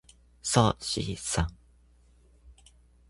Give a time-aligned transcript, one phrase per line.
[0.11, 1.47] っそしっさん。